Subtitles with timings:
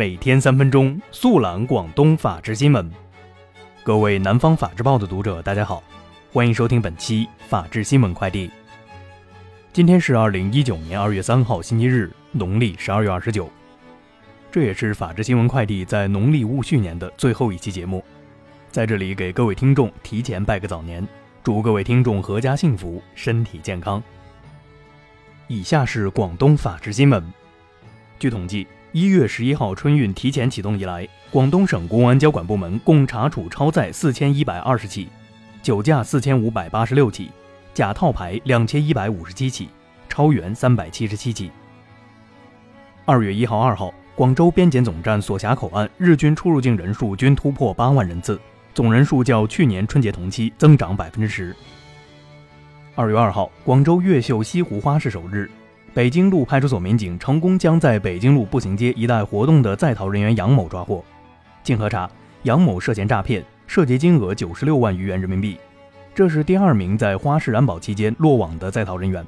[0.00, 2.90] 每天三分钟速览广东法治新闻。
[3.82, 5.82] 各位南方法制报的读者，大家好，
[6.32, 8.50] 欢迎收听本期法治新闻快递。
[9.74, 13.50] 今天是二零一九年二月三号，星期日，农历十二月二十九。
[14.50, 18.02] 这也是法治新闻快递在农历戊戌年的最后一期节目，
[18.70, 21.06] 在这里给各位听众提前拜个早年，
[21.44, 24.02] 祝各位听众阖家幸福，身体健康。
[25.46, 27.22] 以下是广东法治新闻。
[28.18, 28.66] 据统计。
[28.92, 35.06] 一月十一号春运提前启动以来，广东省公安交管部门共查处超载四千一百二十起，
[35.62, 37.30] 酒驾四千五百八十六起，
[37.72, 39.68] 假套牌两千一百五十七起，
[40.08, 41.52] 超员三百七十七起。
[43.04, 48.40] 二月一号、二号，广州边检总站所辖口岸日均出入境人数均突破八万人次，
[48.74, 51.54] 总人数较去年春节同期增长百分之十。
[52.96, 55.48] 二月二号，广州越秀西湖花市首日。
[55.92, 61.04] 北京路派出所民警成功将在北京路步行街一带活动的在逃人员杨某抓获。
[61.64, 62.08] 经核查，
[62.44, 65.58] 杨某涉嫌诈骗，涉及金额九十六万余元人民币。
[66.14, 69.26] 这是第二名在花市燃保期间落网的在逃人员。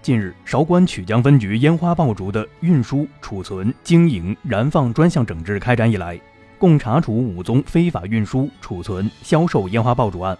[0.00, 6.18] 近日，韶关曲江分局烟花爆竹的运输、储存、经营、燃放专项整治开展以来，
[6.56, 10.38] 共查处五宗非法运输、储存、销售烟花爆竹案，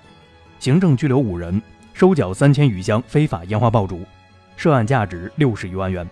[0.58, 1.60] 行政拘留五人，
[1.92, 4.02] 收缴三千余箱非法烟花爆竹。
[4.58, 6.04] 涉案价值六十余万元。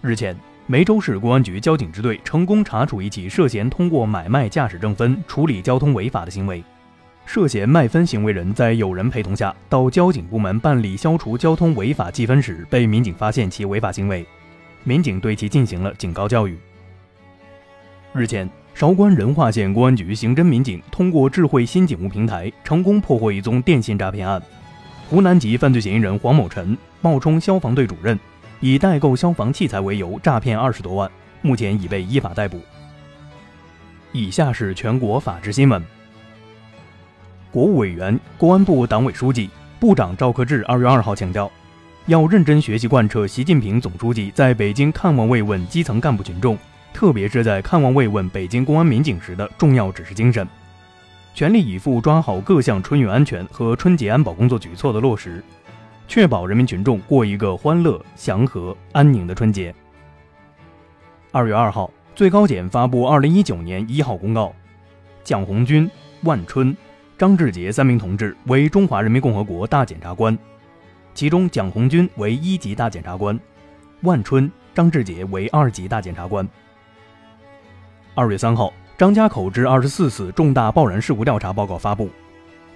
[0.00, 0.34] 日前，
[0.66, 6.64] 梅州市公安局交警支队成功查处一起涉嫌通过买卖驾驶证分处理交通违法的行为。
[7.26, 14.26] 涉嫌卖分行为人在有人陪同下到交警部门办理消除交通违法记分时，被民警发现其违法行为，
[14.82, 16.56] 民警对其进行了警告教育。
[18.14, 24.42] 日前，韶关仁化县公安局刑侦民警通过智慧新警务平台，成功破获一宗电信诈骗案。
[25.10, 28.18] 湖南籍犯罪嫌疑人黄某晨冒充消防队主任，
[28.60, 31.10] 以代购消防器材为由诈骗二十多万，
[31.42, 32.60] 目前已被依法逮捕。
[34.12, 35.82] 以下是全国法制新闻。
[37.50, 41.50] 国务委员、公安部党委书记、部长赵克志二月二号强调，
[42.06, 46.56] 要认真学习贯彻习近平总书记在北京看望慰问基层干部群众，
[46.94, 50.48] 特别是在看望慰问北京公安民警时的重要指示精神。
[51.34, 55.42] 全力以赴抓好各项春运安全和春节安保工作举措的落实，
[56.06, 59.74] 确保人民群众过一个欢乐、祥和、安宁的春节。
[61.32, 64.54] 二月二号，最高检发布二零一九年一号公告，
[65.24, 65.90] 蒋红军、
[66.22, 66.74] 万春、
[67.18, 70.38] 张志杰三名同志为中华人民共和国大检察官，
[71.14, 73.36] 其中蒋红军为一级大检察官，
[74.02, 76.48] 万春、张志杰为二级大检察官。
[78.14, 78.72] 二月三号。
[78.96, 82.08] 张家口至二十四次重大爆燃事故调查报告发布。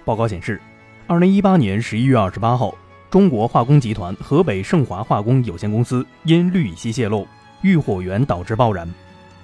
[0.03, 0.59] 报告显示，
[1.07, 2.75] 二零一八年十一月二十八号，
[3.09, 7.25] 中国化工集团河北盛华化工有限公司因氯乙烯泄漏，
[7.61, 8.85] 遇火源导致爆燃，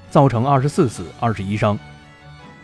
[0.09, 1.79] 造成二十四死二十一伤。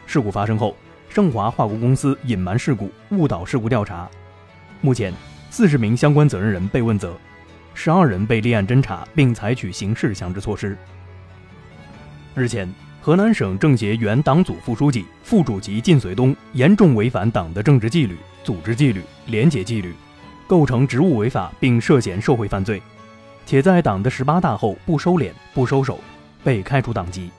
[0.06, 0.76] 事故发生后，
[1.08, 4.10] 盛华化工公司隐瞒事故，误导事故调查。
[4.82, 5.14] 目前，
[5.50, 7.16] 四十名相关责任人被问责，
[7.74, 10.78] 十二人被立案侦查，并采取刑事强制措施。
[12.36, 12.70] 日前。
[13.04, 19.92] 河南省政协原党组副书记、副主席靳绥东严重违反党的政治纪律、组织纪律、廉洁纪律，
[20.46, 22.80] 构成职务违法，并涉嫌受贿犯罪，
[23.44, 26.00] 且在党的十八大后不收敛、不收手，
[26.44, 27.32] 被开除党籍。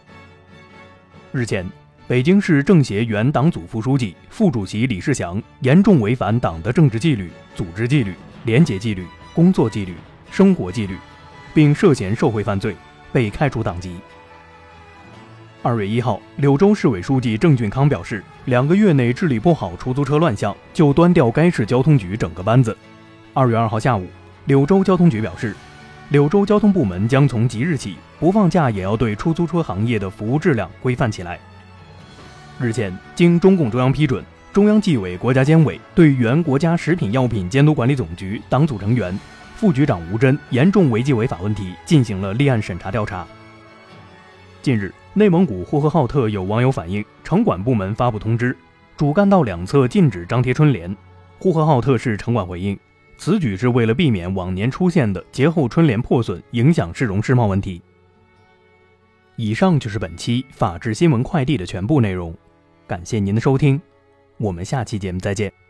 [1.31, 1.65] 日前，
[2.09, 8.13] 北京市政协原党组副书记、副主席李世祥严重违反党的政治纪律、组织纪律、
[8.47, 9.95] 廉洁纪律、工作纪律、
[10.29, 10.97] 生活纪律，
[11.55, 12.75] 并涉嫌受贿犯罪，
[13.13, 13.95] 被开除党籍。
[15.65, 22.77] 二月一号，柳州市委书记郑俊康表示，两个月内治理不好出租车乱象，就端掉该市交通局整个班子。
[23.33, 24.09] 二月二号下午，
[24.47, 25.55] 柳州交通局表示，
[26.09, 31.39] 柳州交通部门将从即日起，不放假也要对出租车行业的服务质量规范起来。
[32.59, 39.17] 日前，经中共中央批准，中央纪委国家监委对原国家食品药品监督管理总局党组成员、
[39.55, 43.25] 副局长吴真严重违纪违法问题进行了立案审查调查。
[44.61, 48.57] 近日，内蒙古呼和浩特有网友反映，城管部门发布通知，
[48.97, 50.97] 主干道两侧禁止张贴春联。
[51.39, 52.79] 呼和浩特市城管回应，
[53.19, 57.83] 此举是为了避免往年出现的节后春联破损，影响市容市貌问题。
[59.37, 62.35] 以上就是本期法治新闻快递的全部内容，
[62.87, 63.79] 感谢您的收听，
[64.39, 65.62] 我们下期节目再见。